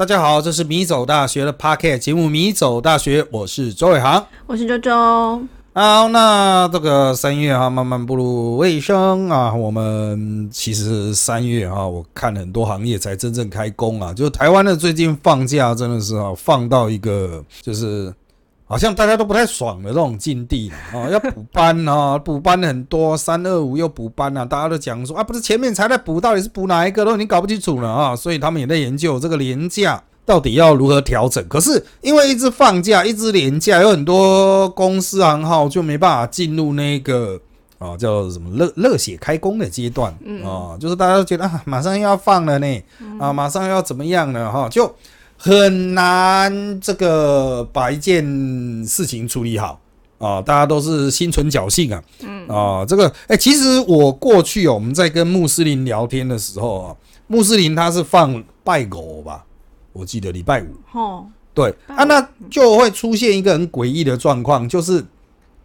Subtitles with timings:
[0.00, 4.90] 大家好，这是米走大学的 Pocket 节目《米走大学》，我是周伟航，我是周周。
[5.74, 9.52] 好，那这个三月哈，慢慢步入尾声啊。
[9.52, 14.10] 我们其实三月哈，我看很多行业才真正开工啊。
[14.14, 18.10] 就台湾的最近放假真的是啊，放到一个就是
[18.70, 21.10] 好像大家都不太爽的这种境地啊。
[21.10, 28.14] 要补班啊，补班很多，三二五又补班啊，大家都讲说啊，不是前面才在补，到底是补哪一个都已经搞不清楚了啊。
[28.14, 30.00] 所以他们也在研究这个廉价。
[30.26, 31.44] 到底要如何调整？
[31.48, 37.40] 可是因为一直放假，一直连假，有很多公司行号就没办法进入那个
[37.78, 40.12] 啊叫什么热热血开工的阶段
[40.44, 42.82] 啊，就是大家都觉得啊马上要放了呢，
[43.18, 44.94] 啊马上要怎么样了哈，就
[45.42, 48.22] 很难这个把一件
[48.84, 49.80] 事情处理好
[50.18, 52.46] 啊，大家都是心存侥幸啊，嗯。
[52.46, 59.46] 啊这个哎，其实我过去哦，我们在跟穆斯林聊天的时候啊，穆斯林他是放拜狗吧。
[59.94, 65.04] 我记得礼拜五，哦，对啊，那就会出现一个很诡异的状况，就是，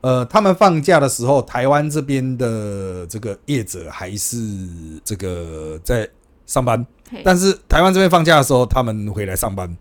[0.01, 4.37] 呃，他们放假的时候，台湾这边的这个业者还是
[5.03, 6.09] 这个在
[6.45, 6.85] 上班，
[7.23, 9.75] 但是台湾这边放假的时候，他们回来上班。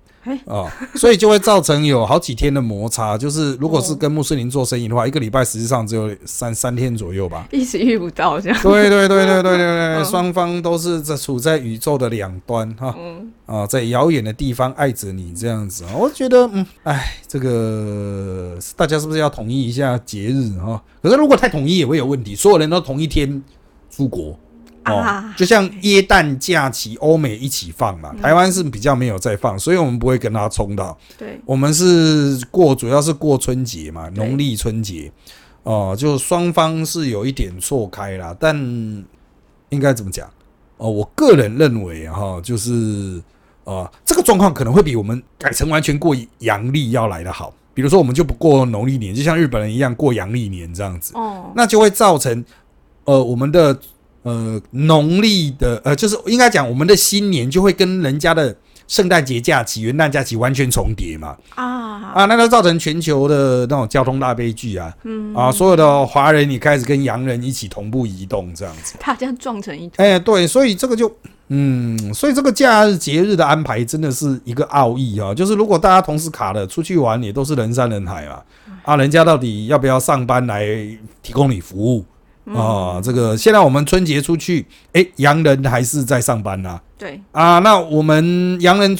[0.46, 3.18] 啊，所以就会造成有好几天的摩擦。
[3.18, 8.58] 就是如果是跟穆斯林做生意的话，一个礼拜实际上只有三三天左右吧，一时遇不到这样。
[8.62, 12.96] 对对对对对对对，双方都是在处在宇宙的两端哈，
[13.44, 15.90] 啊，在遥远的地方爱着你这样子啊。
[15.94, 20.82] 我觉得，嗯，哎，这个大家是不是要统一一下节日哈？
[21.02, 23.42] 可是如果太统一也会有问题，所有人都同一天
[23.90, 24.38] 出国。
[24.84, 30.96] 哦，就像耶诞假期，欧美一起放嘛，台湾是比较没有在放，所以我们不会跟他冲到。
[31.16, 35.10] 对，我们是过，主要是过春节嘛，农历春节。
[35.62, 38.54] 哦，就双方是有一点错开啦，但
[39.70, 40.28] 应该怎么讲？
[40.76, 43.22] 哦，我个人认为哈，就是
[43.64, 47.54] 呃，这个状况可能会比我们改成完全过阳历要来的好。
[47.72, 51.14] 比如说，我们就不过农历年，就像日本人一样过阳历年这样子。
[51.16, 52.44] 哦，那就会造成
[53.04, 53.74] 呃我们的。
[54.24, 58.56] 呃，农历的呃，就是应该讲，我们的新年就会跟人家的
[58.88, 61.36] 圣诞节假期、元旦假期完全重叠嘛。
[61.54, 64.94] 啊啊，那就造成全球的那种交通大悲剧啊。
[65.04, 71.14] 嗯啊，所有的华人你开始跟洋人一起同步移动这样子，大家撞成一团哎，对，所以这个就
[71.48, 75.34] 嗯，所以这个假日节日的安排真的是一个奥义啊。
[75.34, 78.40] 就是如果大家同时卡了出去玩，也都是人山人海嘛。
[78.84, 80.66] 啊，人家到底要不要上班来
[81.22, 82.04] 提供你服务？
[82.52, 86.78] 啊，这个现在我们春节出去，哎，洋人还是在上班呐。
[86.98, 88.96] 对啊，那我们洋人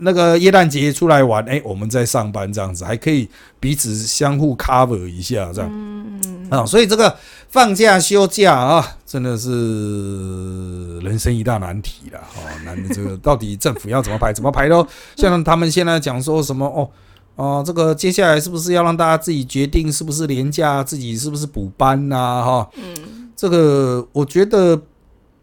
[0.00, 3.28] 那个耶诞节出来玩，哎，我们在上班这样子，还可以
[3.60, 5.70] 彼此相互 cover 一下这样。
[5.72, 7.16] 嗯嗯啊，所以这个
[7.48, 12.18] 放假休假啊，真的是人生一大难题了。
[12.18, 14.32] 哦，难的这个到底政府要怎么排？
[14.32, 14.86] 怎么排都
[15.16, 16.88] 像他们现在讲说什么哦。
[17.38, 22.42] 哦，这个接下来是不是要让大家自己决定是不是廉价，自己是不是补班呐？
[22.44, 24.82] 哈，嗯，这个我觉得，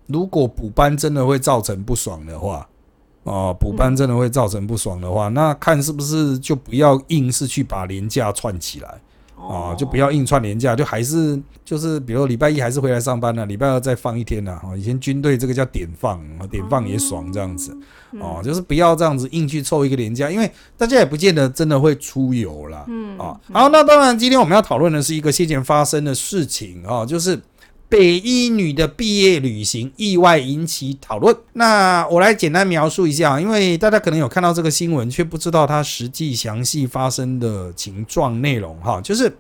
[0.08, 2.68] 如果补班真的会造成不爽的话，
[3.24, 9.00] 哦，补班真的会造成不爽的话，那看是不是就不要硬是去把廉价串起来。
[9.38, 14.60] 啊，就不要硬串年假，就还是就是，比如礼拜一还是回来上班呢，礼拜二再放一天呢。
[14.64, 16.20] 哦，以前军队这个叫点放，
[16.50, 17.78] 点放也爽这样子。
[18.20, 22.86] 哦，就是不要这样子硬去凑一个年假，因为大家也不见得真的会出游了。
[22.88, 27.40] 嗯，啊，好，那当然今天我们要讨论的是一个先前发生的事情啊，就是。
[27.96, 31.34] 北医女的毕业旅行意外引起讨论。
[31.54, 38.78] 那我来简单描述一下，因为大家可能有看到这个新闻，却不知道它实际详细发生的情状内容。
[38.82, 39.34] 哈，就是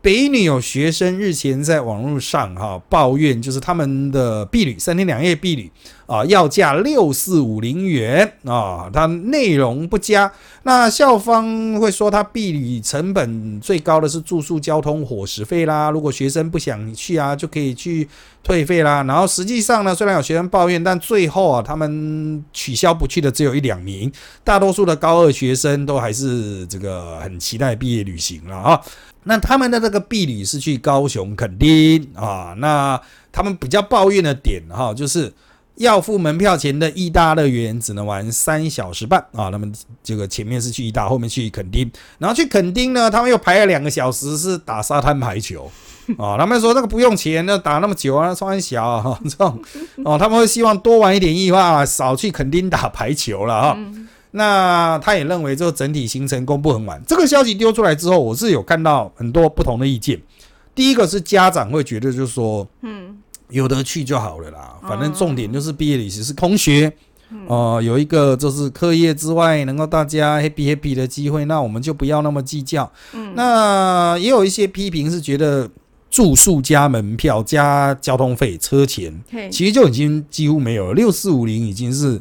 [0.00, 5.70] 北医女有学生日前在网络上哈抱怨，就是他们的毕旅三天两夜毕旅。
[6.06, 10.30] 啊，要价六四五零元啊，它内容不佳。
[10.64, 15.90] 那校方会说，它避旅成本最高的是住宿、交通、伙食费啦。
[15.90, 18.08] 如果学生不想去啊，就可以去
[18.42, 19.02] 退费啦。
[19.04, 24.10] 然后实际上呢，虽然有学生抱怨，但最后啊，他们取消不去的只有一两名，
[24.44, 28.80] 大多数的高二学生都还是这个很期待毕业旅行了啊。
[29.24, 33.00] 那他们的这个避旅是去高雄垦丁啊，那
[33.32, 35.32] 他们比较抱怨的点哈，就是。
[35.76, 39.48] 要付门票钱的意大乐园只能玩三小时半啊！
[39.48, 39.66] 那么
[40.02, 45.70] 这个前面是去意大，后面去垦丁，然后去垦丁呢，他们又排了两个小时是打沙滩排球
[46.18, 46.36] 啊！
[46.38, 49.60] 他们说那个不用钱，那打那么久啊，穿小哈 这种
[50.04, 53.78] 哦，他们会希望多玩一点义话，少去垦丁打排球了哈。
[54.32, 57.02] 那他也认为这个整体行程公布很晚。
[57.06, 60.20] 这个消息丢出来之后，我是有看到很多不同的意见。
[60.74, 63.21] 第一个是家长会觉得就是说，嗯。
[63.52, 66.92] 有得去就好了啦，反正重点就是毕业旅行是同学。
[67.46, 72.92] 哦、有一个就是课业之外能够大家 happy happy 的机会，那我们就不要那么计较。
[73.14, 73.32] 嗯。
[73.34, 75.66] 那也有一些批评是觉得
[76.10, 79.18] 住宿加门票加交通费车钱，
[79.50, 82.20] 其实就已经几乎没有了，六四五零已经是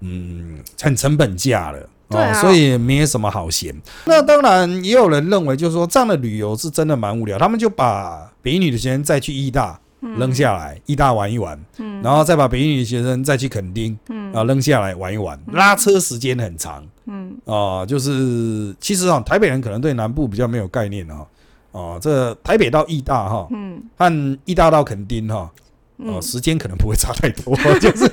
[0.00, 1.86] 嗯很成本价了。
[2.08, 2.32] 哦啊。
[2.40, 3.78] 所以没什么好嫌。
[4.06, 7.38] 那当然，也有人认为，就是说这样的旅游是真的蛮无聊。
[7.38, 9.78] 他们就把北一女的学生再去义大
[10.18, 12.02] 扔下来，义大玩一玩，嗯。
[12.02, 14.32] 然后再把北一女的学生再去垦丁，嗯。
[14.32, 17.32] 啊扔下来玩一玩，拉车时间很长嗯。
[17.44, 21.24] 啊、就是其实啊，台北人可能对南部比较没有概念啊。
[21.70, 23.82] 哦，这台北到义大哈，嗯。
[23.96, 25.50] 和义大到垦丁哈，
[25.98, 26.22] 哦，嗯。
[26.22, 28.10] 时间可能不会差太多， 就是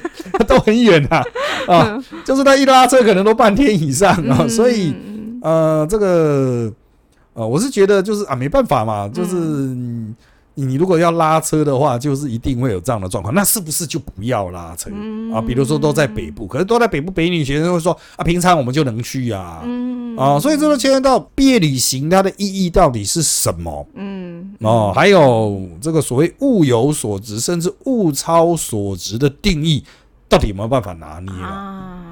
[0.47, 1.17] 都很远啊，
[1.67, 2.03] 啊，嗯。
[2.23, 5.39] 就是他一拉车可能都半天以上啊，嗯所以嗯。
[5.41, 6.71] 呃，这个
[7.33, 10.13] 呃，我是觉得就是啊，没办法嘛，就是嗯
[10.59, 15.41] 你你如果要拉车的话，就是一定会有这样的状况，那是不是就不要拉车嗯啊？
[15.41, 19.61] 比如说都在北部，可是都在北部，北女学生会说啊，平常我们就能去啊。
[19.63, 29.83] 嗯啊，所以这个牵涉到毕业旅行它的意义到底是什么嗯哦，还有这个所谓物有所值，甚至物超所值的定义，
[30.27, 31.47] 到底有没有办法拿捏啊？
[31.47, 32.08] 啊。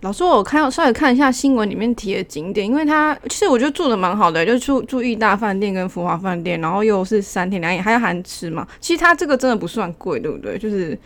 [0.00, 8.66] 嗯老师，我看稍微看一下新闻里面提的景点，因为它其实我觉得住的蛮好的，就住住裕大饭店跟福华饭店，然后又是三天两夜，还要含吃嘛。
[8.78, 10.58] 其实它这个真的不算贵，对不对？
[10.58, 10.96] 就是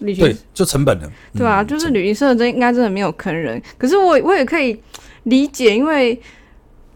[0.00, 3.62] 旅行对，就成本了，对啊，嗯就是旅行社真应该真的没有坑人。
[3.76, 4.76] 可是我我也可以
[5.24, 6.18] 理解，因为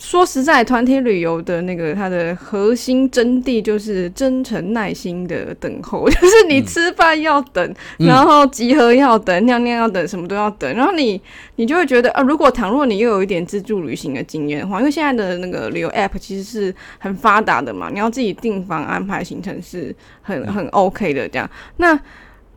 [0.03, 8.09] 说实在，团体旅游的那个它的核心真谛就是真诚耐心的等候， 就是你吃饭要等，嗯。
[8.09, 11.23] 然后集合要等，尿尿要等，什么都要等，然后你
[11.55, 21.97] 你就会觉得啊，如果倘若你又有一点自助旅行的经验的话，因为现在的那个旅游 app 其实是很发达的嘛，你要自己订房安排行程是很很 OK 的这样，那。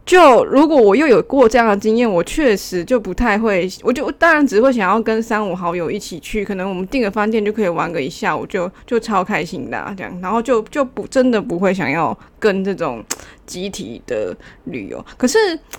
[0.06, 13.04] 就如果我又有过这样的经验，我确实就不太会，我就当然只会想要跟三五好友一起去，可能我们订个饭店就可以玩个一下午就，就超开心的、这样，然后就就不真的不会想要跟这种
[13.45, 15.03] 集体的旅游。
[15.18, 15.38] 可是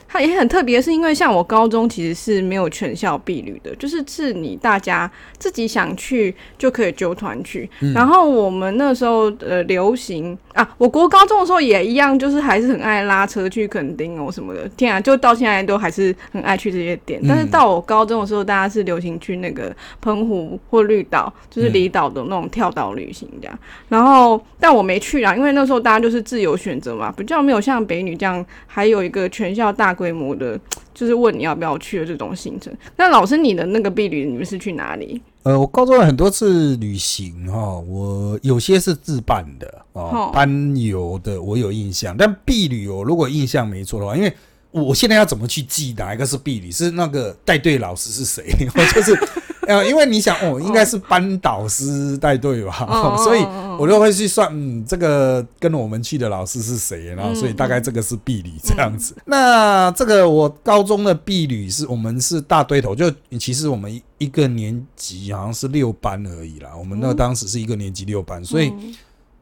[0.08, 7.68] 它也很特别，是因为像我高中其实是没有全校必旅的，就是是你大家自己想去就可以揪团去。
[7.94, 14.68] 然后我们那时候呃流行啊，我国高中的时候也一样，就是还是很爱拉车去垦丁哦什么的。
[14.70, 17.20] 天啊，就到现在都还是很爱去这些点。
[17.28, 23.58] 但是到我高中的时候，大家是流行去那个澎湖或绿岛，就是离岛的那种跳岛旅行这样。
[23.88, 30.58] 然后但我没去啦，因为那时候大家就是自由选择嘛，比较没有像北女这样还有一个全校大规模的，
[30.94, 32.72] 就是问你要不要去的这种行程。
[32.96, 35.20] 那老师，你的那个避旅，你们是去哪里？
[35.42, 44.32] 呃，我高中有很多次旅行哈、我有些是自办的哦哦，班游的我有印象，但毕旅我如果印象没错的话，因为
[44.72, 48.44] 我现在要怎么去记哪一个是毕旅，是那个带队老师是谁？
[48.74, 49.16] 我就是
[49.66, 53.40] 呃，因为你想哦，应该是班导师带队吧，哦 所以
[53.78, 59.14] 我就会去算，嗯，这个跟我们去的老师是谁，然后所以大概这个是毕旅这样子。
[59.24, 68.94] 那这个我高中的毕旅是我们是大堆头，就其实我们一一个年级好像是六班而已啦，我们那当时是一个年级六班，所以嗯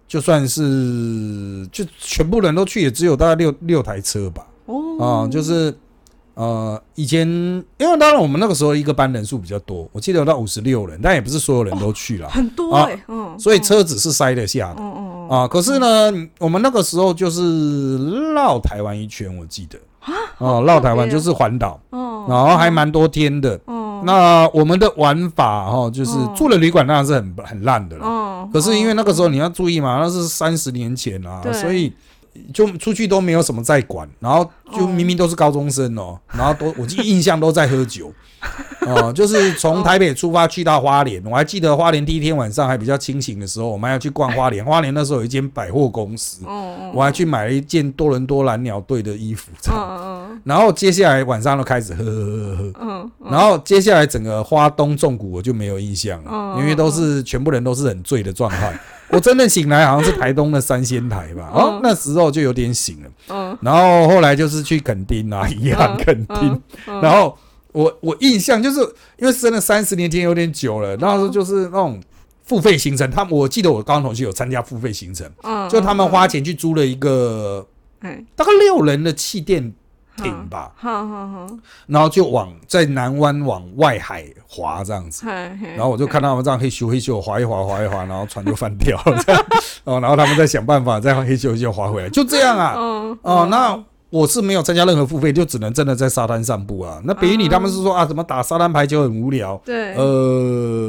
[0.06, 4.46] 就算是就全部人都去，也只有大概六六台车吧。
[4.66, 5.76] 哦啊、就是
[6.34, 7.26] 呃，以前
[7.78, 14.76] 因为当然我们那个时候一个班人数比较多，我记得有到五十六人，但也不是所有人都去了，很多啊哎、嗯，所以车子是塞得下的。
[14.80, 15.28] 嗯嗯嗯。
[15.28, 19.78] 啊，可是呢，我们那个时候就是绕台湾一圈，我记得。
[20.38, 23.58] 哦，绕台湾就是环岛，哦，然后还蛮多天的。
[23.64, 28.04] 哦那我们的玩法哈，就是哦住的旅馆当然是很很烂的了。
[28.04, 31.90] 哦，可是因为那个时候候你要注意嘛，那是三十年前啊，所以
[32.52, 38.12] 就出去都没有什么在管，然后就哦明明都是高中生哦， 然后都我记印象都在喝酒。
[38.80, 44.62] 哦，就是从台北出发去到花莲，我还记得花莲第一天晚上还比较清醒的时候，我们还要去逛花莲。
[44.62, 49.50] 花莲那时候有一间百货公司，哦我还去买了一件多伦多蓝鸟队的衣服，
[50.44, 58.78] 然后接下来晚上都开始喝喝喝喝喝，然后接下来整个花东纵谷我就没有印象了，嗯因为都是全部人都是很醉的状态。
[59.10, 63.10] 我真的醒来好像是台东的三仙台吧，嗯哦，那时候就有点醒了。
[63.28, 66.62] 嗯然后后来就是去垦丁啊，一样嗯垦丁。
[66.86, 67.36] 嗯然后
[67.72, 68.80] 我我印象就是
[69.18, 72.00] 因为真的三十年前有点久了，那时候就是那种
[72.44, 77.66] 付费行程，他们我记得我高中同学有参加付费行程，嗯，就他们花钱去租了一个
[78.00, 79.72] 哎大概六人的气垫
[80.16, 81.46] 艇吧，好好好，
[81.86, 85.26] 然后就往在南湾往外海滑这样子。
[85.26, 89.44] 然后我就看他们这样嘿咻嘿咻滑一滑滑一滑，然后船就翻掉了， 这样。
[89.84, 92.74] 哦，然后他们再想办法再嘿咻嘿咻滑回来，就这样啊。
[92.76, 93.78] 嗯 哦，那
[94.10, 97.00] 我是没有参加任何付费，就只能真的在沙滩散步啊。
[97.04, 100.88] 那比如你他们是说啊，怎么打沙滩排球很无聊，对，呃，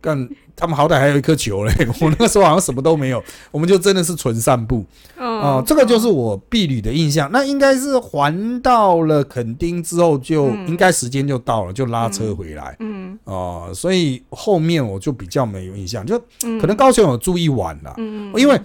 [0.00, 4.84] 干他们好歹还有一颗球嘞， 我那个时候好像什么都没有，我们就真的是纯散步。
[5.16, 7.28] 哦、嗯，这个就是我避旅的印象。
[7.32, 10.68] 那应该是环到了垦丁之后就，嗯。
[10.68, 12.76] 应该时间就到了，就拉车回来。
[12.80, 18.60] 嗯哦、所以后面我就比较没有印象，就嗯，可能高雄有住一晚啦，嗯，因为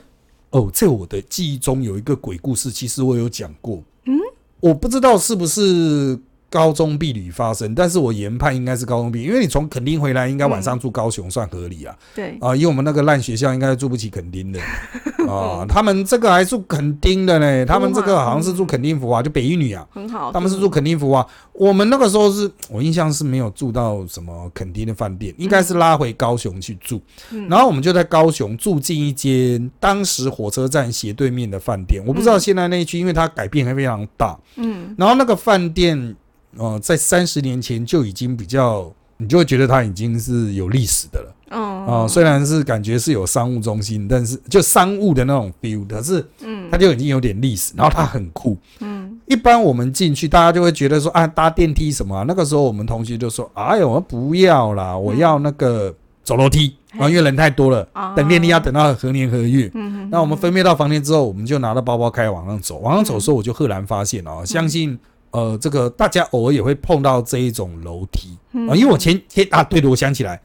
[0.52, 4.20] 哦，在我的记忆中有一个鬼故事，其实我有讲过，嗯，
[4.60, 6.20] 我不知道是不是
[6.54, 11.96] 高中避旅发生，但是我研判应该是高中避，因为你从垦丁回来，应该晚上住高雄算合理啊。
[12.14, 14.60] 对，啊，因为我们那个烂学校应该住不起垦丁的。
[15.28, 21.26] 啊，他们这个还住垦丁的呢，他们这个好像是住垦丁福啊，就北一女啊，很好，他们是住垦丁福啊。
[21.54, 27.50] 我们那个时候是我印象是没有住到什么垦丁的饭店，应该是拉回高雄去住，嗯。
[27.50, 34.94] 然后我们就在高雄住进一间当时火车站斜对面的饭店，我不知道现在那一区，因为它改变还非常大，嗯。
[35.00, 36.16] 然后那个饭店，
[36.58, 41.36] 呃，在三十年前就已经比较，你就会觉得它已经是有历史的了。
[41.52, 48.58] 哦啊、虽然是感觉是有商务中心，但是就商务的那种 feel，可是嗯它就已经有点历史，然后它很酷。
[48.80, 52.26] 嗯一般我们进去，大家就会觉得说啊，搭电梯什么、啊？
[52.28, 55.94] 那个时候我们同学就说，哎呦，我不要啦，我要那个
[56.24, 59.70] 走楼梯啊，因为人太多了，啊等电梯要等到何年何月。
[59.76, 62.80] 嗯那我们分配到房间之后，我们就拿着包包开始往上走。
[62.80, 64.98] 往上走的时候，我就赫然发现哦，相信
[65.34, 68.68] 呃，这个大家偶尔也会碰到这一种楼梯嗯。
[68.70, 70.40] 啊、因为我前前啊，对的，我想起来，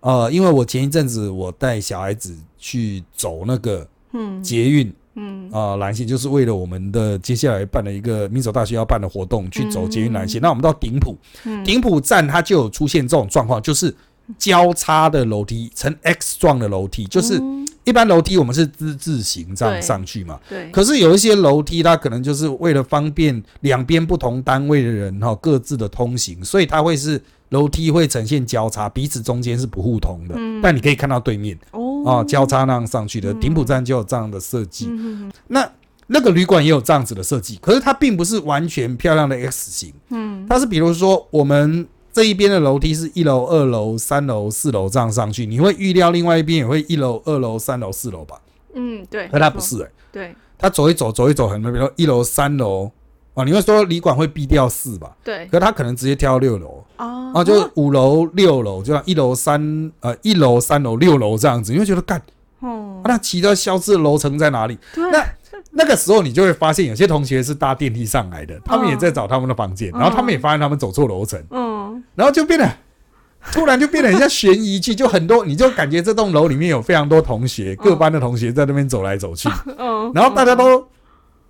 [0.00, 4.42] 呃，因为我前一阵子我带小孩子去走那个嗯。
[4.42, 5.50] 捷运嗯。
[5.50, 10.40] 啊蓝线，就是为了我们的接下来办的一个民族大学要办的活动去走捷运蓝线。
[10.42, 11.64] 那我们到顶埔，嗯。
[11.64, 13.94] 顶埔站它就有出现这种状况，就是
[14.38, 17.64] 交叉的楼梯呈 X 状的楼梯，就是嗯。
[17.84, 20.40] 一般楼梯我们是之字形这样上去嘛。
[20.48, 30.62] 对，可是有一些楼梯，它可能就是为了方便两边不同单位的人哈各自的通行，所以它会是楼梯会呈现交叉，彼此中间是不互通的，嗯。
[30.62, 32.02] 但你可以看到对面哦。
[32.06, 33.34] 啊交叉那样上去的。
[33.34, 33.38] 嗯。
[33.38, 35.30] 顶埔站就有这样的设计，嗯。
[35.48, 35.70] 那
[36.06, 40.46] 那个旅馆也有这样子的设计，可是它并不是完全漂亮的 X 型，嗯。
[40.48, 41.86] 它是比如说我们。
[42.14, 48.40] 这一边的楼梯是一楼、二楼、三楼、四楼这样上去，你会预料另外一边也会一楼、二楼、三楼、四楼吧？
[48.72, 50.34] 嗯对，可他不是哎、对。
[50.56, 52.88] 他走一走，走一走，很比如说一楼、三楼
[53.34, 55.14] 啊，你会说旅馆会避掉四吧？
[55.24, 55.46] 对。
[55.46, 56.84] 可他可能直接跳六楼。
[56.96, 62.22] 啊啊，就是五楼、六楼，就像一楼、三呃一楼、三楼、六楼这样子，你会觉得干，
[62.60, 63.02] 哦。
[63.02, 64.78] 啊、那其他消失的楼层在哪里？
[64.94, 65.10] 对。
[65.10, 65.26] 那
[65.72, 72.68] 那个时候你就会发现，有些同学是搭电梯上来的，他们也在找他们的房间，嗯然后他们也发现他们走错楼层，嗯然后就变得。
[73.52, 80.88] 突然就变得很像悬疑剧，就很多， 你就感觉这栋楼里面有非常多同学，各班的同学在那边走来走去， 嗯，然后大家都，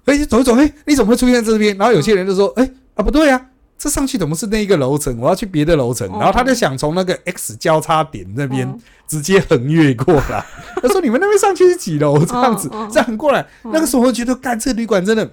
[0.06, 1.78] 哎、走一走，哎、你怎么会出现在这边？
[1.78, 3.40] 然后有些人就说，哎、啊，不对啊，
[3.84, 5.14] 这上去怎么是那一个楼层？
[5.20, 6.08] 我要去别的楼层。
[6.08, 10.42] 哦然后他就想从那个 X 交叉点那边嗯直接横越过来。
[10.80, 12.24] 他说：“你们那边上去是几楼？
[12.24, 15.30] 这样子这样过来。”那个时候我觉得，干这个旅馆真的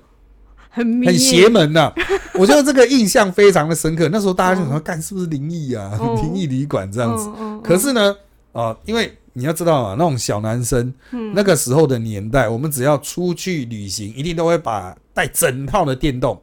[0.70, 1.94] 很很邪门呐、
[2.36, 4.10] 我觉得这个印象非常的深刻。
[4.12, 5.90] 那时候大家就嗯说，干是不是灵异啊？
[5.98, 7.30] 哦灵异旅馆这样子。
[7.64, 8.14] 可是呢，
[8.52, 16.38] 啊，因为你要知道啊，那种小男生，嗯那个时候的年代，我们只要出去旅行，一定都会把带整套的电动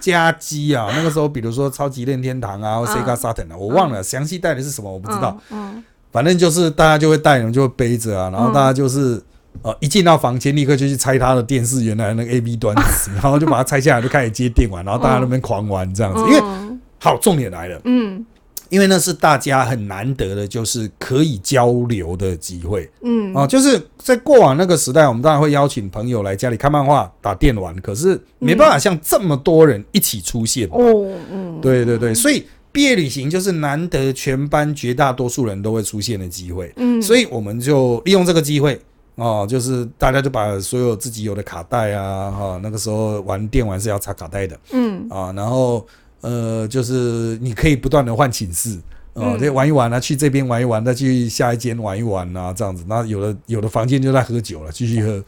[0.00, 0.88] 加机啊。
[0.96, 9.22] 那个时候，比如说超级任天堂啊，或者 Sega Saturn 啊，我忘了详细带的是什么，我不知道。，嗯反正就是大家就会带，然后就会背着啊，然后嗯大家就是。
[9.60, 16.20] 呃，一进到房间，立刻就去拆他的电视原来那个 A B 端子， 然后就把它拆下来，就开始接电玩，然后大家那边狂玩这样子。
[16.22, 18.24] 因为嗯好，重点来了，嗯
[18.72, 23.46] 因为那是大家很难得的，就是可以交流的机会嗯啊。
[23.46, 30.66] 就是在过往那个时代，我们当然会邀请朋友来家里看漫画、打电玩，可是没办法像这么多人一起出现。
[30.72, 38.80] 哦嗯对对对，所以毕业旅行就是难得全班绝大多数人都会出现的机会，嗯，所以我们就利用这个机会。
[39.16, 45.86] 哦，就是大家就把所有自己有的卡带啊，哈、那个时候玩电玩是要插卡带的，嗯啊，然后
[46.22, 48.78] 呃，就是你可以不断的换寝室。
[49.14, 52.82] 哦，嗯这玩一玩啊，去这边玩一玩，再去下一间玩一玩啊，这样子。
[52.88, 55.22] 那有的有的房间就在喝酒了，继续喝。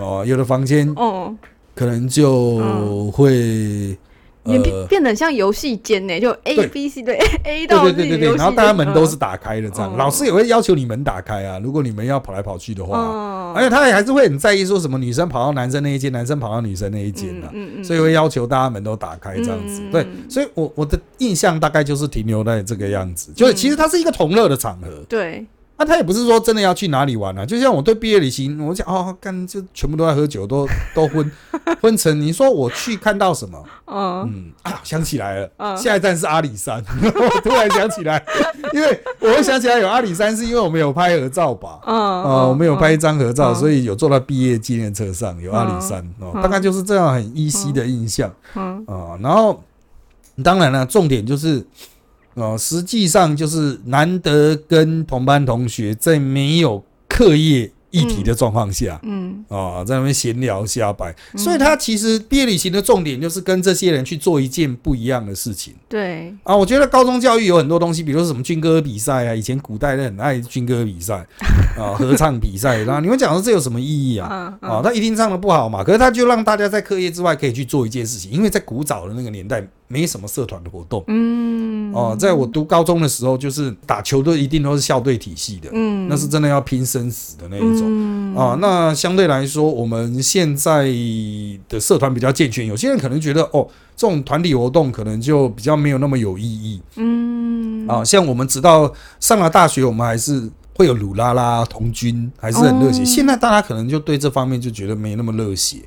[0.00, 1.34] 哦，有的房间哦，
[1.74, 3.98] 可能就会、
[4.46, 9.92] 也变呃，变得像游戏间呢，就 A B C 对 A、A 到对对对对，然后大家门都是打开的，这样。
[9.94, 17.50] 嗯老师也会要求你门打开啊，如果你们要跑来跑去的话，嗯，而且他也还是会很在意说什么女生跑到男生那一间，男生跑到女生那一间啊。
[17.52, 25.44] 嗯嗯，所以会要求大家门都打开这样子，嗯对，所以我我的印象大概就是停留在这个样子，就是其实它是一个同乐的场合，对，
[25.76, 31.30] 啊，他也不是说真的要去哪里玩啊，就像我对毕业旅行，我讲哦，干就全部都在喝酒，都都昏
[31.82, 32.18] 昏沉。
[32.20, 33.62] 你说我去看到什么？
[33.86, 36.82] 嗯嗯啊，想起来了，嗯下一站是阿里山。
[37.02, 38.24] 我突然想起来，
[38.72, 41.78] 因为我会想起来有阿里山，是因为我们有拍合照吧？
[41.86, 49.18] 嗯呃，我们有拍一张合照，嗯所以有坐到毕业纪念册上，有阿里山哦，嗯大概就是这样很依稀的印象嗯啊。
[49.20, 49.62] 然后
[50.42, 51.62] 当然了，重点就是
[52.36, 59.00] 哦，实际上就是难得跟同班同学在没有课业议题的状况下。
[59.02, 66.54] 嗯啊、在那边闲聊瞎掰，嗯所以他其实毕业旅行的重点就是跟这些人去做一件不一样的事情对，啊。
[66.54, 71.24] 我觉得高中教育有很多东西，比如说什么军歌比赛啊，以前古代人很爱军歌比赛
[71.78, 74.52] 啊，合唱比赛，然后你们讲说这有什么意义啊？
[74.60, 81.04] 嗯啊，他一定唱的不好嘛，可是他就让大家在课业之外可以去做一件事情，因为在古早的那个年代没什么社团的活动。
[81.08, 81.92] 嗯。
[81.92, 86.08] 哦、在我读高中的时候，就是打球都一定都是校队体系的，嗯。
[86.08, 87.82] 那是真的要拼生死的那一种。
[87.84, 88.36] 嗯。
[88.36, 90.84] 啊，那相对来说，我们现在
[91.68, 93.66] 的社团比较健全，有些人可能觉得哦，
[93.96, 96.82] 这种团体活动可能就比较没有那么有意义。
[96.96, 97.86] 嗯。
[97.88, 98.04] 啊。
[98.04, 103.02] 像我们直到上了大学，我们还是会有鲁拉拉童军，还是很热血。
[103.02, 103.04] 哦。
[103.04, 105.78] 现在大家可能就对这方面就觉得没那么热血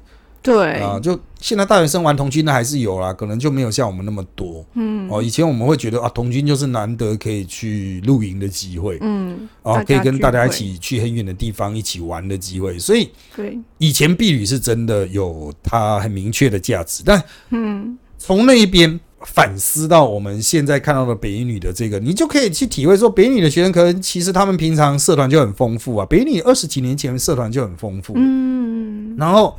[0.53, 0.99] 对啊。
[0.99, 5.21] 就现在大学生玩童军的还是有啦，可能就没有像我们那么多嗯哦。
[5.21, 8.97] 以前我们会觉得啊，童军就是难得可以去露营的机会。
[9.01, 29.57] 嗯啊，可以跟大家一起去很远的地方一起玩的机会，所以对以前避旅是真的有它很明确的价值，但嗯从那一边反思到我们现在看到的北一女的这个，你就可以去体会说，北一女的学生可能其实他们平常社团就很丰富啊，北一女二十几年前社团就很丰富，嗯然后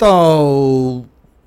[0.00, 1.04] 到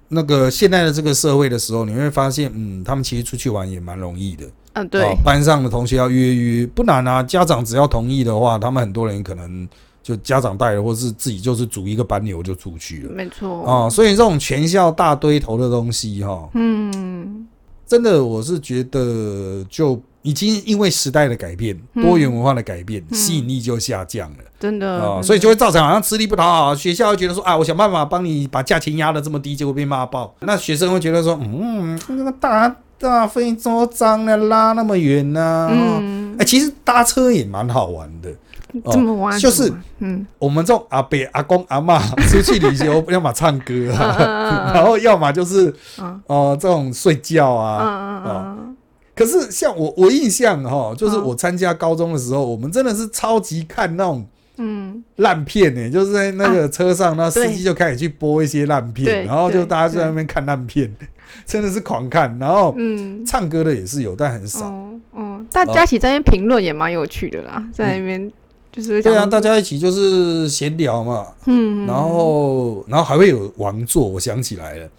[0.10, 4.46] 那个现在的这个社会的时候，你会发现，嗯，他们其实出去玩也蛮容易的。
[4.74, 9.68] 啊对哦，班上的同学要约约不难啊，家长只要同意的话，他们很多人可能
[10.02, 13.12] 就家长带了，或是自己就是组一个班流就出去了。
[13.12, 17.48] 没错哦，所以这种全校大堆头的东西哈、嗯
[17.86, 22.04] 真的我是觉得就已经因为时代的改变、嗯。
[22.04, 23.16] 多元文化的改变，嗯。
[23.16, 24.38] 吸引力就下降了。
[24.60, 25.24] 真的啊、真的。
[25.24, 30.34] 所以就会造成好像吃力不讨好，学校会觉得说啊，我想办法帮你把价钱压得这么低，结果被骂爆。
[30.40, 36.36] 那学生会觉得说，嗯，那个大大费周章的拉那么远呢、哦嗯。
[36.40, 38.30] 哎、其实搭车也蛮好玩的。
[38.30, 40.26] 哦这么玩就是嗯。
[40.40, 46.20] 我们这种阿伯、阿公、阿嬷 出去旅游， 要么唱歌啊，嗯然后要么就是嗯。
[46.28, 48.24] 哦、这种睡觉嗯啊。
[48.26, 48.73] 嗯嗯
[49.16, 54.26] 可是像我我印象哈，就是嗯我参加高中的时候，我们真的是超级看那种
[54.58, 55.04] 嗯。
[55.18, 60.92] 烂片呢、就是在那个车上，那司机就开始去播一些烂片，然后就大家就在那边看烂片，
[61.46, 62.36] 真的是狂看。
[62.40, 63.24] 然后嗯。
[63.26, 64.66] 唱歌的也是有，但很少。
[64.66, 68.32] 哦哦，大家一起在那边评论也蛮有趣的啦，在那边
[68.72, 74.90] 就是对啊，大家一起就是闲聊嘛，嗯，然后然后还会有王座，我想起来了，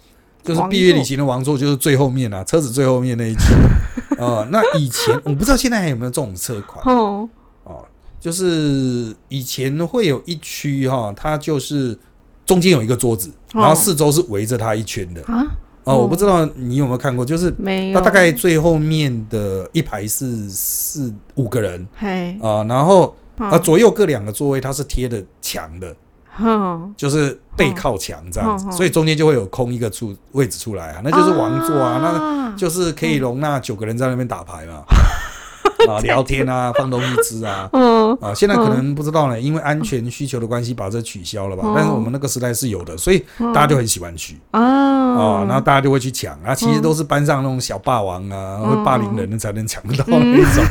[0.41, 3.41] 就是毕业旅行的王座，就是最后面啊，车子最后面那一区。
[4.25, 6.83] 呃，那以前我不知道现在还有没有这种车款。
[6.85, 7.29] 哦。
[7.63, 7.85] 哦，
[8.19, 11.97] 就是以前会有一区哈、它就是
[12.45, 13.61] 中间有一个桌子，哦。
[13.61, 15.21] 然后四周是围着它一圈的。
[15.23, 15.43] 啊？
[15.83, 15.97] 哦，哦。
[15.97, 17.51] 我不知道你有没有看过，就是
[17.93, 21.87] 它大概最后面的一排是四五个人。
[21.95, 22.37] 嘿。
[22.41, 25.95] 啊、然后啊啊左右各两个座位，它是贴的墙的。
[26.35, 34.83] 哼 就是背靠墙这样子，嗯 嗯所以中间就会有空一个处位置出来啊，那就是王座啊，那那就是可以容纳九个人在那边打牌嘛，
[35.89, 37.69] 啊，聊天啊，放东西吃啊。
[37.73, 41.73] 嗯啊，现在可能不知道呢，因为安全需求的关系，把这取消了吧嗯？
[41.75, 46.53] 但是我们那个时代是有的，所以大家就很喜欢去啊啊，然后大家就会去抢啊。
[46.55, 50.63] 其实都是班上那种小霸王啊，嗯会霸凌人的才能抢得到那一种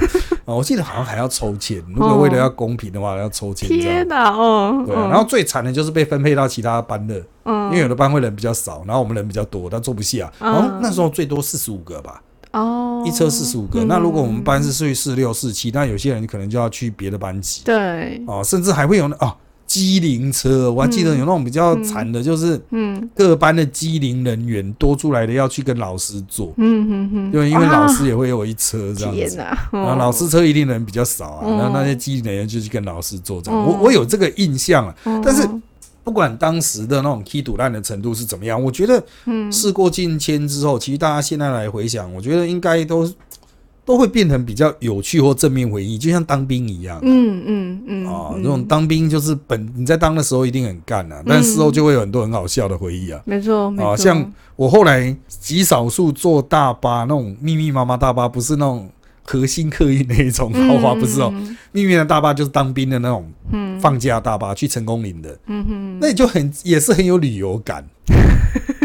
[0.44, 0.54] 啊。
[0.54, 4.07] 我记得好像还要抽签，如果为了要公平的话，要抽签天。
[4.09, 10.33] 哪哦，对，然后最惨的就是被分配到其他班的，嗯因为有的班会人比较少，然后我们人比较多，但坐不下。
[10.40, 13.80] 嗯然后那时候最多四十五个吧，哦一车四十五个。
[13.80, 19.35] 嗯那如果我们班是属于四六四七，那有些人可能就要去别的班级对哦，甚至还会有那哦
[19.74, 29.37] 机灵车，我还记得有那种比较惨的，就是嗯各班的机灵人员多出来的要去跟老师坐，嗯嗯嗯，对，因为老师也会有一车这样子。
[29.37, 33.60] 然后哦老师车一定人比较少啊，嗯那那些机灵人员就去跟老师坐这样。
[33.60, 35.20] 嗯我我有这个印象啊，哦。
[35.24, 35.44] 但是
[36.04, 39.50] 不管当时的那种踢赌烂的程度是怎么样，我觉得嗯。
[39.50, 43.10] 事过境迁之后，其实大家现在来回想，我觉得应该都
[43.84, 46.98] 都会变成比较有趣或正面回忆，就像当兵一样。
[47.02, 53.20] 嗯嗯嗯啊，嗯这种当兵就是本你在当的时候一定很干啊，但事后就会有很多很好笑的回忆啊。
[53.24, 58.88] 没错没啊，像我后来极少数坐大巴那种密密麻麻大巴，不是那种
[59.22, 61.32] 核心客运那一种豪华，不是哦。
[61.72, 67.84] 蜜月的大巴就是当兵的那种，嗯放假大巴去成功岭的，嗯哼，那你就很也是很有旅游感。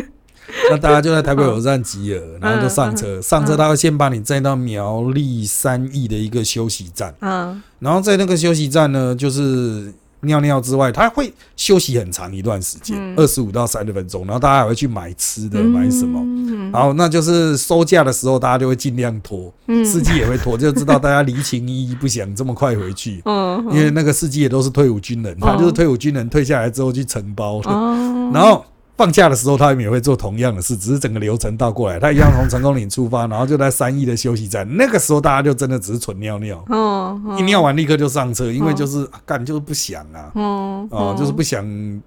[0.71, 7.61] 那大家就在台北火车站集合，然后就上车，上车他会先把你载到苗栗三义的一个休息站，嗯。
[7.79, 13.15] 然后在那个休息站呢，就是尿尿之外，他会休息很长一段时间，嗯。
[13.15, 16.19] 二十五到三十分钟，然后大家还会去买吃的，买什么。
[16.21, 16.71] 嗯。
[16.71, 19.83] 然后那就是收假的时候，大家就会尽量拖，嗯。
[19.85, 23.21] 司机也会拖，就知道大家离情依依，不想这么快回去。
[23.25, 27.71] 嗯， 因为那个司机也都是退伍军人，他就是退伍军人退下来之后去承包的。
[27.71, 28.63] 哦，然后
[28.99, 34.67] 放假的时候，他们也会做同样的事，只是整个流程倒过来，他一样从成功岭出发，然后就在三义的休息站。
[34.75, 40.29] 那个时候大家就真的只是纯尿尿，哦一尿完立刻就上车，因为就是啊干就是不想啊。
[40.33, 41.65] 哦哦，就是不想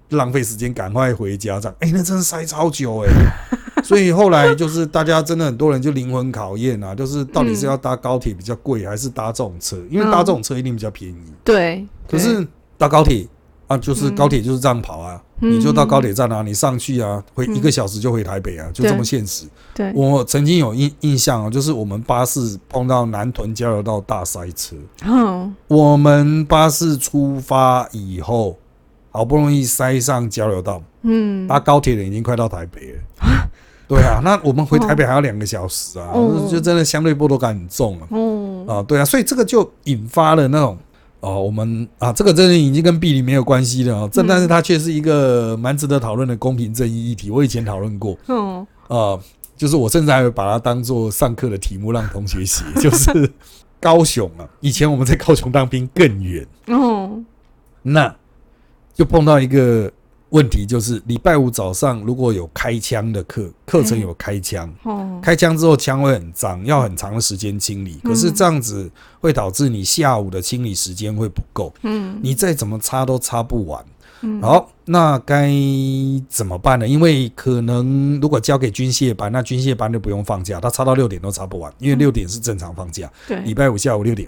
[0.09, 1.75] 浪费时间，赶快回家这样。
[1.79, 3.09] 哎、那真的塞超久哎、
[3.83, 9.77] 所以后来就是大家真的很多人就灵魂考验啊，就是到底是要搭高铁比较贵，还是搭这种车？
[9.89, 11.23] 因为搭这种车一定比较便宜。
[11.43, 13.27] 对，可是搭高铁
[13.73, 19.45] 啊，就是高铁就是这样跑啊，嗯你就到高铁站啊，你上去啊，回一个小时就回台北啊，就这么现实。
[19.73, 28.57] 对，我曾经有印印象啊，就是我们巴士碰到南屯交流道大塞车，嗯我们巴士出发以后，
[29.11, 31.47] 好不容易塞上交流道，嗯。
[31.47, 32.99] 搭高铁的已经快到台北了。
[33.85, 36.47] 对啊，那我们回台北还要两个小时啊，哦。
[36.49, 38.07] 就真的相对剥夺感很重啊。
[38.11, 38.65] 哦。
[38.67, 40.77] 啊，对啊，所以这个就引发了那种
[41.23, 47.31] 哦，我们啊，这个真的已经跟避离没有关系了哦，这嗯但是它却是一个蛮值得讨论的公平正义议题。
[47.31, 48.17] 我以前讨论过。
[48.27, 49.17] 嗯啊，
[49.55, 53.31] 就是我甚至还会把它当做上课的题目让同学写， 就是
[53.79, 57.23] 高雄啊，以前我们在高雄当兵更远，哦。
[57.83, 58.13] 那
[58.93, 59.89] 就碰到一个
[60.33, 67.99] 问题，就是礼拜五早上如果有开枪的课，课程有开枪，哦开枪之后枪会很脏，要很长的时间清理。
[68.03, 68.89] 可是这样子
[69.21, 73.85] 会导致你下午的清理时间会不够，嗯你再怎么擦都擦不完。
[74.25, 75.51] 嗯好，那该
[76.27, 76.87] 怎么办呢？
[76.87, 84.27] 因为可能如果交给军械班，那军械班就不用放假，他擦到六点都擦不完，因为六点是正常放假，礼对拜五下午六点。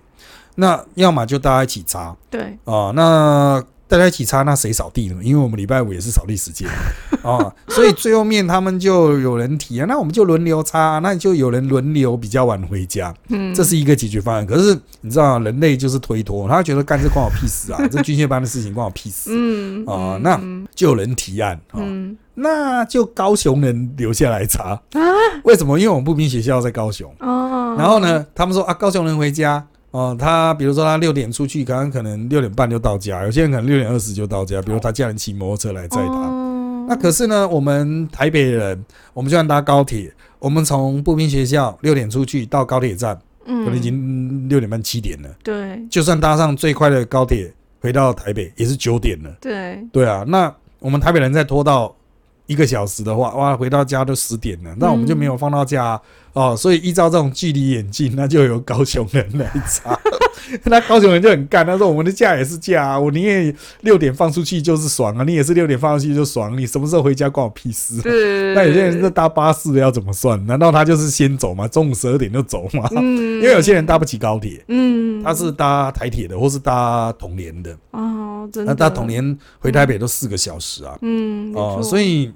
[0.54, 5.16] 那要么就大家一起擦对啊，那大家一起擦，那谁扫地呢？
[5.22, 6.68] 因为我们礼拜五也是扫地时间
[7.22, 14.46] 啊， 所以最后面他们就有人提啊，那我们就轮流擦，那就有人轮流比较晚回家，嗯这是一个解决方案。
[14.46, 20.18] 可是你知道，人类就是推脱，他觉得干这关我屁事啊， 这军械班的事情关我屁事嗯啊。
[20.22, 20.40] 那
[20.74, 24.78] 就有人提案啊，嗯那就高雄人留下来擦
[25.44, 25.80] 为什么？
[25.80, 27.10] 因为我们步兵学校在高雄。
[27.20, 29.66] 哦，然后呢，他们说啊，高雄人回家
[29.96, 36.12] 哦，他比如说他六点出去，刚刚可能六点半就到家，有些人可能六点二十就到家，比如他家人骑摩托车来载他。
[36.12, 36.86] 哦。
[36.90, 45.82] 那可是呢，我们台北人，我们就算搭高铁，我们从步兵学校六点出去到高铁站，可能已嗯经六点半七点了，对。
[45.90, 49.34] 就算搭上最快的高铁回到台北，也是九点了。
[49.40, 49.82] 对。
[49.94, 51.96] 对啊，那我们台北人再拖到
[52.48, 56.00] 一个小时的话，哇，回到家都十点了，那我们就没有放到假、
[56.36, 59.98] 哦，所以依照这种距离演进，那就由高雄人来查。
[60.66, 68.04] 那高雄人就很干，他说我们的假也是假、啊，我宁愿六点放出去就是爽啊，你也是六点放出去就爽，你什么时候回家关我屁事、啊。
[68.54, 70.46] 那有些人是搭巴士的要怎么算？
[70.46, 71.68] 难道他就是先走吗？
[71.68, 72.88] 中午十二点就走吗？
[72.92, 77.76] 嗯， 因为有些人搭不起高铁，嗯，他是搭台铁的，或是搭同联的。
[77.92, 80.96] 哦，真的，那搭同联回台北都四个小时啊。
[81.02, 82.32] 嗯哦，所以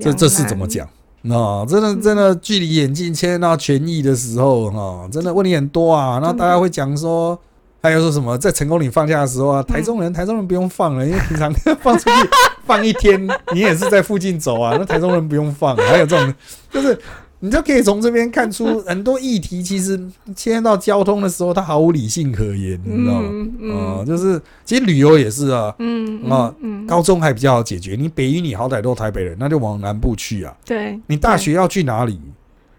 [0.00, 0.66] 这这是怎么？
[0.66, 0.88] 讲？
[1.32, 6.18] 哦，真的真的距离眼镜签到权益的时候，哈、真的问题很多啊。
[6.20, 7.38] 然后大家会讲说，
[7.82, 12.28] 还有说什么在成功岭放假的时候啊，台中人台中人不用放了，因为平常 放出去
[12.66, 15.74] 放一天，你也是在附近走啊，那台中人不用放。
[15.76, 16.34] 还有这种，
[16.70, 16.98] 就是
[17.44, 20.00] 你就可以从这边看出 很多议题，其实
[20.34, 23.28] 牵到交通的时候，它毫无理性可言，你知道吗？
[23.60, 30.56] 嗯就是其实旅游也是啊，嗯啊嗯，高中还比较好解决，你北一你好歹都台北人，那就往南部去啊。
[30.64, 32.18] 对，你大学要去哪里？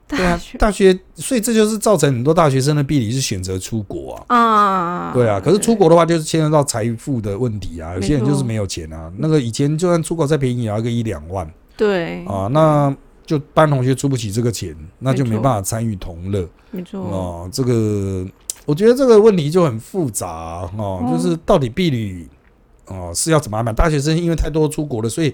[0.08, 4.36] 对啊大，学大学，所以这就是造成很多大学生的弊理是选择出国啊。
[4.38, 7.96] 啊，对啊，可是出国的话，就是牵涉到财富的问题啊。
[7.96, 9.12] 有些人就是没有钱啊。
[9.18, 12.48] 那个以前就算出国再便宜，也要个一两万对啊。
[12.52, 12.96] 那
[13.26, 17.50] 就班同学出不起这个钱，那就没办法参与同乐没错，哦。
[17.52, 18.26] 这个
[18.66, 22.28] 我觉得这个问题就很复杂啊哦，嗯就是到底避旅
[22.88, 23.74] 哦是要怎么安排？
[23.74, 25.34] 大学生因为太多出国了，所以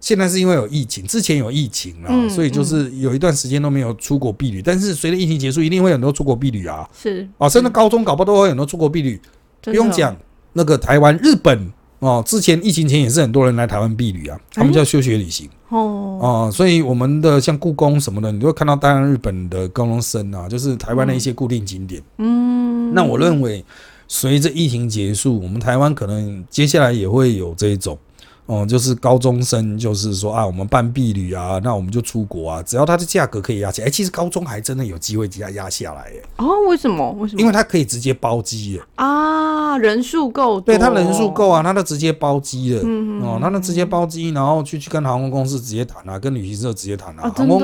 [0.00, 4.60] 现在是因为有疫情，之前有疫情啊，嗯所以就是有一段时间都没有出国避旅。
[4.60, 9.20] 但是随着疫情结束，一定会有很多出国避旅啊，是啊，甚至高中搞不好都会有很多出国避旅。
[9.62, 10.16] 不用讲，
[10.54, 22.02] 那个台湾、日本哦，之前疫情前也是很多人来台湾避旅啊，他们叫休学旅行哦，哦，所以我们的像故宫什么的，你都会看到大量日本的高中生啊，就是台湾的一些固定景点。
[22.18, 23.64] 嗯，那我认为，
[24.06, 27.98] 随着疫情结束，我们台湾可能接下来也会有这一种。
[28.46, 37.12] 哦，就是高中生，就是说啊，我们办毕旅啊，那我们就出国啊，只要它的价格可以压下来，哎，其实高中还真的有机会压压下来，哎，哦，为什么？
[37.12, 37.40] 为什么？
[37.40, 47.60] 因为它可以直接包机，哎，啊，人数够，对，它人数够啊，它就直接包机了，嗯哦，它那直接包机，然后去去跟航空公司直接谈啊，跟旅行社直接谈啊，航空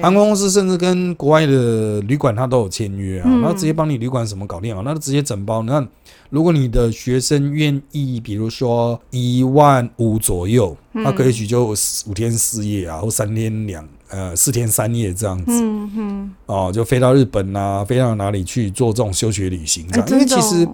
[0.00, 5.62] 航空公司甚至跟国外的旅馆它都有签约啊，嗯然后直接帮你旅馆什么搞定啊，那就直接整包。
[5.62, 5.86] 你看，
[6.32, 15.52] 如果你的学生愿意，比如说一万五左右，嗯那可以许就五天四夜啊，或三天两呃四天三夜这样子。
[15.52, 20.64] 嗯哼，哦，就飞到日本啊，飞到哪里去做这种休学旅行这哎样，因为其实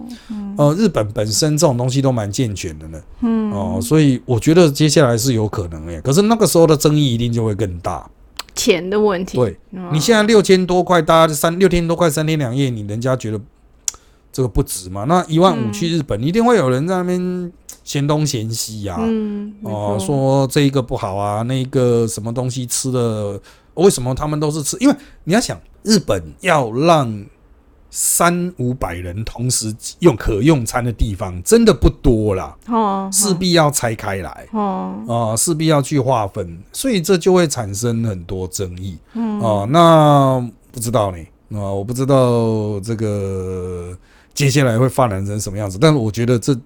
[0.55, 3.51] 哦呃日本本身这种东西都蛮健全的呢，嗯。
[3.51, 8.09] 哦，所以我觉得接下来是有可能诶，可是那个时候的争议一定就会更大。
[8.55, 9.89] 钱的问题，对，嗯。
[9.93, 13.39] 你现在六千多块，大家三六天多块三天两夜，你人家觉得
[14.31, 15.05] 这个不值嘛？
[15.05, 17.51] 那一万五嗯去日本，一定会有人在那边
[17.83, 23.39] 嫌东嫌西呀、嗯，没哦、错说这一个不好啊，那一个什么东西吃的，
[23.73, 24.77] 为什么他们都是吃？
[24.79, 27.25] 因为你要想，日本要让
[27.89, 34.47] 三五百人同时用可用餐的地方，真的不多啦，哦，势必要拆开来。
[34.51, 38.99] 哦，啊，势必要去划分，所以这就会产生很多争议。
[39.13, 41.17] 嗯哦，那不知道呢，
[41.57, 43.97] 啊，我不知道这个
[44.39, 46.57] 接下来会发展成什么样子，但是我觉得这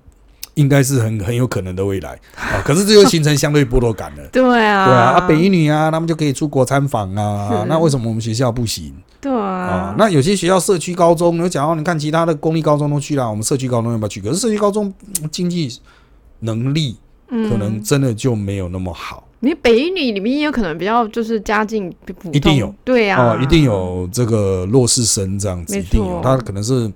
[0.54, 2.62] 应该是很很有可能的未来啊。
[2.64, 4.24] 可是这就形成相对剥夺感了。
[4.32, 14.22] 对啊，对啊，啊，北一女啊，他们就可以出国参访啊，那为什么我们学校不行对啊啊？，那有些学校社区高中，你讲哦，你看其他的公立高中都去了，我们社区高中要不要去？
[14.22, 15.80] 可是社区高中嗯经济
[16.42, 16.96] 能力
[17.30, 19.28] 嗯可能真的就没有那么好。
[19.40, 26.22] 你北一女里面也有可能比较就是家境普通，一定有，对啊，哦，一定有这个弱势生这样子，一定有错。
[26.24, 26.90] 他可能是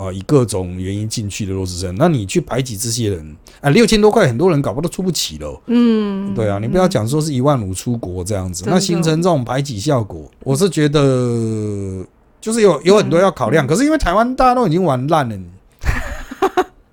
[0.00, 5.60] 呃以各种原因进去的弱势生，那你去排挤这些人，啊，六千多块，很多人搞不都出不起了。
[5.66, 12.02] 嗯，对啊，你不要讲说是一万五出国这样子，那形成这种排挤效果，我是觉得
[12.40, 13.66] 就是有有很多要考嗯量。
[13.66, 15.38] 可是因为台湾大家都已经玩烂了，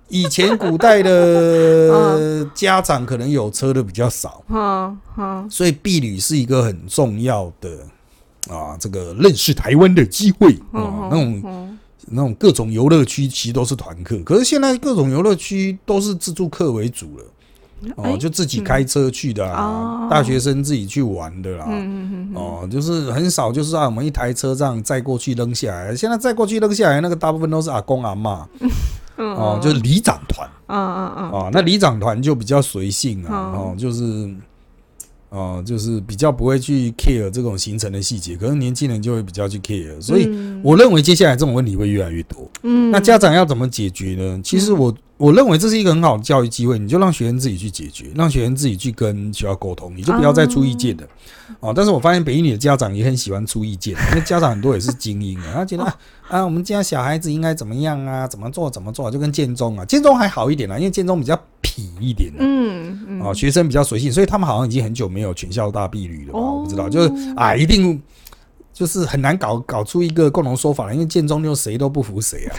[0.08, 4.44] 以前古代的 家长可能有车的比较少，
[5.48, 7.70] 所以避旅是一个很重要的
[8.54, 11.08] 啊，这个认识台湾的机会啊。
[11.10, 11.78] 那种嗯
[12.10, 17.24] 那种各种游乐区其实都是团客，可是现在各种游乐区都是自助客为主了。
[17.94, 21.64] 哦，哎就自己开车去的啊哦，大学生自己去玩的啦。
[21.68, 25.94] 嗯嗯嗯，哦，就是很少，就是啊，我们一台车这样载过去扔下来。
[25.94, 28.44] 现在载过去扔下来，那个大部分都是阿公阿妈
[29.16, 31.50] 嗯哦，就是里长团啊啊啊，哦。
[31.52, 34.28] 那里长团就比较随性啊，嗯哦，就是
[35.30, 42.50] 哦，就是比较不会去 care 这种行程的细节，可能年轻人就会比较去 care，所以嗯我认为接下来这种问题会越来越多。
[42.62, 44.40] 嗯，那家长要怎么解决呢？
[44.42, 51.06] 其实我我认为这是一个很好的教育机会，你就让学生自己去解决，让学生自己去跟学校沟通，你就不要再出意见的。
[51.60, 55.94] 哦，但是我发现北一女的家长也很喜欢出意见，因为家长很多也是精英啊，他觉得啊
[56.28, 61.38] 啊，我们家小孩子应该怎么样啊，怎么做怎么做，就跟建中啊，建中还好一点啦，因为建中比较
[61.82, 62.38] 痞一点的。
[62.40, 66.38] 嗯嗯哦，学生比较随性，所以他们好像已经很久没有全校大避旅了吧？
[66.38, 68.00] 哦我不知道，就是啊，一定
[68.72, 72.54] 就是很难搞搞出一个共同说法了，因为建中就谁都不服谁啊。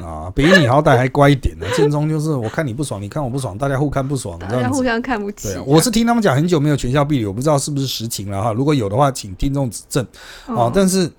[0.06, 4.38] 啊，比你好歹还乖一点呢，建中就是我看你不爽，你看我不爽，大家互看不爽。
[4.38, 8.52] 大家互相看不起对啊，我是听他们讲很久没有全校避旅，我不知道是不是实情了哈。
[8.52, 10.04] 如果有的话，请听众指正。
[10.46, 11.10] 哦，嗯但是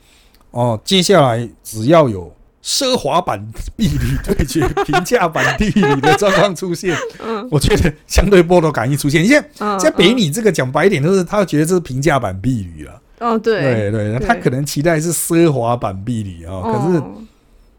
[0.51, 3.45] 哦，接下来只要有奢华版
[3.75, 13.01] 地理对决平价版地理的状况出现，嗯我觉得相对剥夺感一出现，现在嗯现在北米这个讲白一点，就是他觉得这是平价版避旅了。
[13.19, 17.11] 哦对，对对，对他可能期待是奢华版避旅啊，可是哦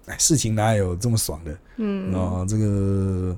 [0.06, 2.46] 哎，事情哪有这么爽的嗯哦？
[2.48, 3.36] 这个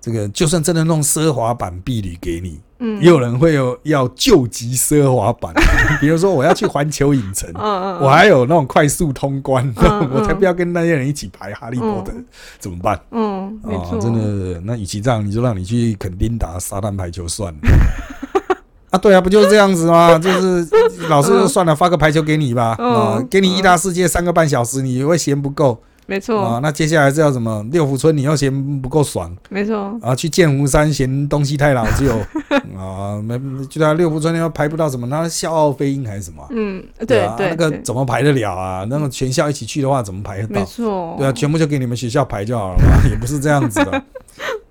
[0.00, 5.52] 这个，就算真的弄奢华版碧旅给你，嗯也有人会有要救急奢华版，
[6.00, 7.50] 比如说我要去环球影城。
[7.54, 12.12] 嗯嗯，我还有那种快速通关，嗯 我才不要跟那些人一起排哈利波特，
[12.58, 12.98] 怎么办？
[13.10, 17.58] 嗯没啊，错，真的，那与其这样，你就让你去肯丁打沙滩排球算了。
[18.90, 20.16] 啊，对啊，不就是这样子吗？
[20.18, 20.66] 就是
[21.08, 26.58] 老师就算了，发个排球给你吧，嗯啊，给你一大世界三个半小时，你会嫌不够啊没错啊？
[26.62, 27.62] 那接下来是要什么？
[27.70, 30.14] 六福村你又嫌不够爽没错，啊？
[30.14, 32.10] 去剑湖山嫌东西太老旧
[32.74, 33.20] 啊？
[33.22, 36.48] 没，就在六福村要排不到什么，那笑傲飞鹰还是什么啊？
[36.50, 38.86] 嗯对啊，那个，怎么排得了啊？
[38.88, 40.64] 那个全校一起去的话，怎么排得没到？
[40.64, 44.02] 错，对啊，全部就给你们学校排就好了嘛，也不是这样子的。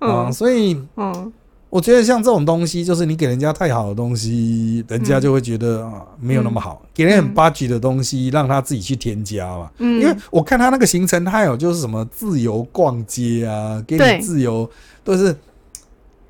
[0.00, 1.32] 啊，所以嗯
[1.70, 9.70] 我觉得像这种东西，就是你给人家太好的东西，人家就会觉得啊没有那么好；给人很 budget 的东西，让他自己去添加嘛。
[9.78, 14.68] 嗯，因为我看他那个行程，他有就是什么自由逛街啊，给你自由，
[15.04, 15.36] 都是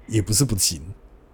[0.09, 0.81] 也不是不行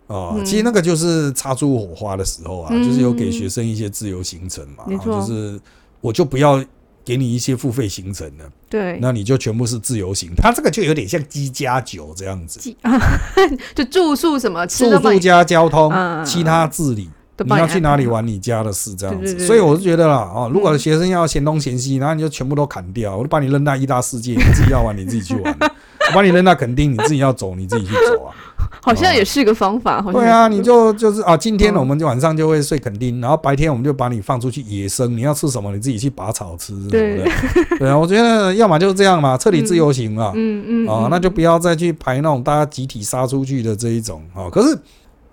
[0.09, 0.35] 哦。
[0.37, 0.45] 嗯。
[0.45, 2.85] 其实那个就是擦出火花的时候啊，嗯。
[2.85, 5.15] 就是有给学生一些自由行程嘛，没错。
[5.17, 5.59] 啊就是
[6.03, 6.63] 我就不要
[7.05, 10.33] 给你一些付费行程了，对，那你就全部是自由行。
[10.37, 12.77] 它这个就有点像机加酒这样子，记
[13.75, 16.25] 就住宿什么吃住宿加交通，嗯。
[16.25, 17.11] 其他自理。
[17.37, 18.07] 你要去哪里？
[18.07, 25.59] 玩，你家的事这样子，所以我是觉得啦，哦，如果学生要嫌东嫌西，然后你就全部都砍掉，我就把你扔到一大世界，你自己要玩你自己去玩，
[26.11, 28.35] 我把你扔到垦丁，你自己要走你自己去走啊。
[28.83, 30.03] 好像也是个方法。
[30.03, 37.79] 好像对啊，你就就是啊，今天嗯我们就晚上就会睡垦丁，然后白天我们就把你放出去野生，你要吃什么你自己去拔草吃，对不对？
[37.79, 44.51] 对啊，我觉得要么就是这样嘛，彻底自由行嘛，嗯嗯啊，那就不要再去排那种大家集体杀出去的这一种啊。
[44.51, 44.79] 可是，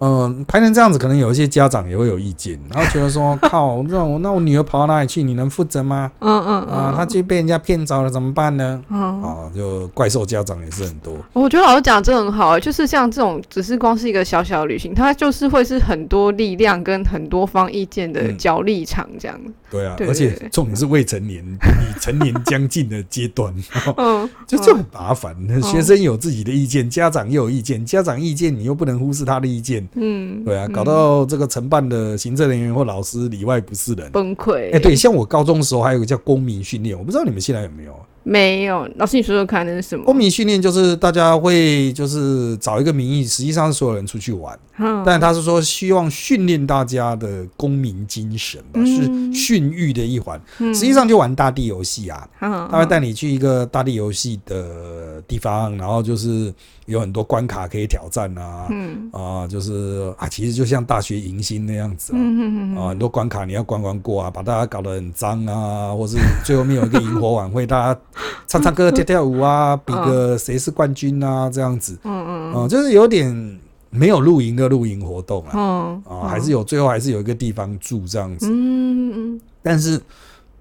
[0.04, 5.22] 嗯、排成这样子，可能有一些家长也会有意见，然后觉得说， 靠，那我那我女儿跑到哪里去？
[5.22, 6.12] 你能负责吗？
[6.20, 8.84] 嗯嗯啊，她就被人家骗走了，怎么办呢？
[8.90, 11.16] 嗯，啊，就怪兽家长也是很多。
[11.34, 19.40] 我觉得老师讲的真的很好，就是像这种只是光是一个小小的旅行，它就是会是很多力量跟很多方意见的嗯角力场这样。
[19.70, 23.54] 对啊，对而且重点是未成年， 你成年将近的阶段，
[23.98, 25.36] 嗯，就就很麻烦。
[25.62, 34.10] 学生有自己的意见，家长又有意见，家长意见你又不能忽视他的意见，嗯，对啊，搞到这个承办的行政人员或老师里外不是人。
[34.12, 34.73] 崩溃。
[34.73, 37.93] 哎、对，像我高中的时候还有个叫公民训练，我不知道你们现在有没有。
[38.23, 40.06] 没有，老师你说说看那是什么？
[40.06, 50.39] 公民训练就是大家会就是找一个名义，实际上是所有人出去玩，嗯但他是说希望训练大家的公民精神吧，嗯是训育的一环。
[50.60, 56.54] 嗯实际上就玩大地游戏啊，嗯他会带你去一个大地游戏的地方，然后就是
[56.91, 59.10] 有很多关卡可以挑战啊，嗯。
[59.12, 62.15] 啊，就是啊，其实就像大学迎新那样子啊。
[62.19, 67.99] 嗯嗯嗯啊，很多关卡你要关关过啊，把大家搞得很脏啊， 或是最后面有一个萤火晚会，大家
[68.47, 79.41] 唱唱歌、跳跳舞啊， 比个谁是冠军啊，这样子，嗯嗯啊，就是有点没有露营的露营活动啊，嗯啊，还是有最后还是有一个地方住这样子，嗯嗯。
[79.63, 79.99] 但是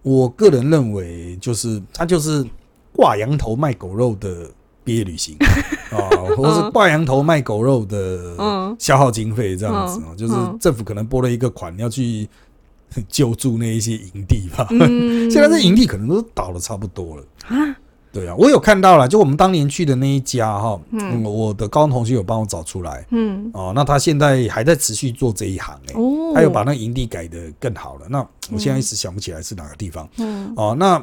[0.03, 2.45] 我个人认为，就是它就是
[2.93, 4.47] 挂羊头卖狗肉的
[4.85, 5.37] 毕业旅行
[5.91, 5.99] 啊，
[6.37, 8.77] 或是挂羊头卖狗肉的嗯。
[8.79, 10.57] 消耗经费这样子哦，就是嗯。
[10.61, 12.29] 政府可能拨了一个款要去
[13.09, 14.67] 救助那一些营地吧。
[14.71, 17.23] 嗯， 现在这营地可能都倒的差不多了。
[17.47, 17.77] 啊，
[18.13, 21.01] 对啊，我有看到了，就我们当年去的那一家哈，嗯。
[21.01, 23.07] 嗯，我的高中同学有帮我找出来。
[23.11, 23.49] 嗯。
[23.55, 28.07] 哦，那他现在还在持续做这一行哎、哦，他有把那个营地改得更好了。
[28.09, 28.19] 那
[28.51, 30.09] 我现在一时想不起来是哪个地方。
[30.17, 30.53] 嗯。
[30.57, 31.01] 哦，那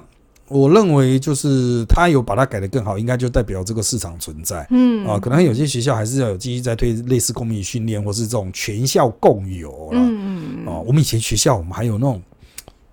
[0.49, 4.65] 我认为就是他有把它改得更好，应该就代表这个市场存在。
[4.69, 9.99] 嗯啊，可能有些学校还是要有继续在推类似公民训练，或是这种全校共有啦。
[9.99, 12.21] 嗯嗯哦，我们以前学校我们还有那种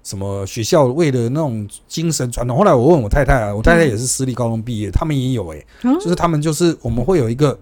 [0.02, 2.56] 什么学校为了那种精神传统。
[2.56, 7.58] 后来我问我太太啊，我太太也是私立高中毕业，他们也有诶、嗯就是他们就是我们会有一个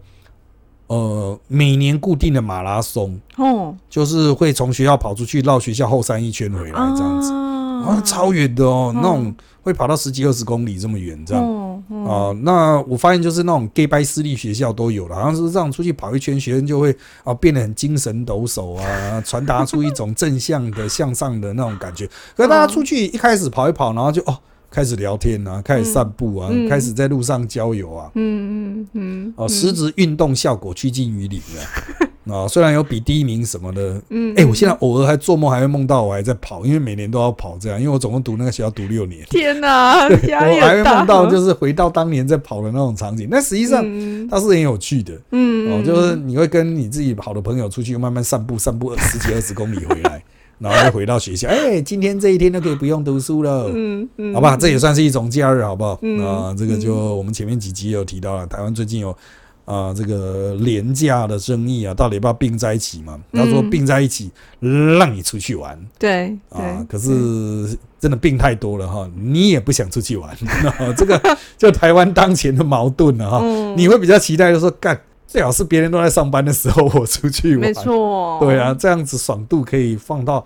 [0.86, 7.32] 呃每年固定的马拉松，哦就是会从学校跑出去绕学校后山一圈回来这样子。
[7.32, 11.44] 啊，啊超远的哦，嗯那种会跑到十几二十公里这么远这样。
[11.88, 22.06] 哦那我发现就是那种 gay 拜私立学校都有了，好像是这样出去跑一圈，学生就会啊变得很精神抖擞啊， 传达出一种正向的向上的那种感觉。
[22.36, 24.38] 可是大家出去一开始跑一跑，然后就哦
[24.70, 31.62] 开始聊天啊，开始散步啊，嗯开始在路上郊游啊，嗯嗯嗯哦，实质运动效果趋近于零了。
[31.62, 32.08] 啊，
[32.48, 39.24] 虽然有比第一名什么的，嗯，哎、我现在偶尔还做梦还会梦到我还在跑，因为每年都要跑这样，因为我总共读那个学校读六年。
[39.30, 50.22] 天哪， 我还会梦到就是回到当年在跑的那种场景，那实际上嗯它是很有趣的嗯哦，就是你会跟你自己好的朋友出去慢慢散步，散步十几二十公里回来，
[50.58, 53.68] 然后再回到学校，哎，今天这一天都可以不用读书了。
[53.74, 55.98] 嗯嗯，好吧，这也算是一种假日，好不好？
[56.02, 59.16] 嗯啊，这个就我们前面几集也有提到了，台湾最近有
[59.64, 63.18] 啊这个廉价的争议啊，到底要不要并在一起嘛？
[63.32, 65.78] 他说嗯并在一起，让你出去玩。
[65.98, 71.20] 对啊对，，可是真的病太多了哈，你也不想出去玩，啊 这个
[71.56, 73.40] 就台湾当前的矛盾了哈。
[73.42, 73.76] 嗯。
[73.76, 80.44] 你会比较期待，就说干，最好是别人都在上班的时候我出去玩，没，错，对啊，，这样子爽度可以放到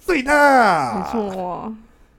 [0.00, 1.10] 最大，没。
[1.10, 1.74] 错，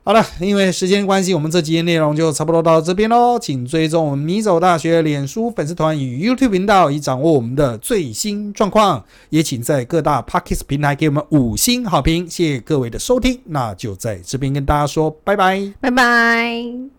[0.05, 3.39] 好了，因为时间关系，我们这集的内容就差不多到这边喽。
[3.39, 9.03] 请追踪我们米走大学脸书粉丝团与 YouTube 频道，以掌握我们的最新状况。
[9.29, 13.39] 也请在各大 Podcast 平台给我们五星好评，谢谢各位的收听。
[13.45, 15.71] 那就在这边跟大家说拜拜。
[15.79, 16.93] 拜拜。